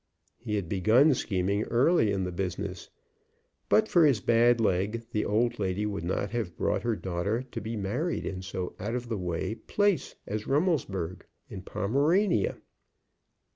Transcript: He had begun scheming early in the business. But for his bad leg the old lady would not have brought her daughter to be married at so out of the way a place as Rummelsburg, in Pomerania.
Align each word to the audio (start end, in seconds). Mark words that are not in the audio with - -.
He 0.39 0.55
had 0.55 0.67
begun 0.67 1.13
scheming 1.13 1.61
early 1.65 2.11
in 2.11 2.23
the 2.23 2.31
business. 2.31 2.89
But 3.69 3.87
for 3.87 4.03
his 4.03 4.19
bad 4.19 4.59
leg 4.59 5.03
the 5.11 5.25
old 5.25 5.59
lady 5.59 5.85
would 5.85 6.03
not 6.03 6.31
have 6.31 6.57
brought 6.57 6.81
her 6.81 6.95
daughter 6.95 7.43
to 7.43 7.61
be 7.61 7.75
married 7.75 8.25
at 8.25 8.43
so 8.43 8.75
out 8.79 8.95
of 8.95 9.09
the 9.09 9.17
way 9.19 9.51
a 9.51 9.55
place 9.57 10.15
as 10.25 10.47
Rummelsburg, 10.47 11.23
in 11.51 11.61
Pomerania. 11.61 12.57